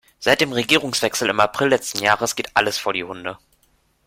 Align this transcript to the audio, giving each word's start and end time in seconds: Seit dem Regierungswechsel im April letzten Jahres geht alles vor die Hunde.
Seit 0.17 0.41
dem 0.41 0.51
Regierungswechsel 0.51 1.29
im 1.29 1.39
April 1.39 1.67
letzten 1.67 1.99
Jahres 2.03 2.35
geht 2.35 2.49
alles 2.55 2.79
vor 2.79 2.93
die 2.93 3.03
Hunde. 3.03 3.37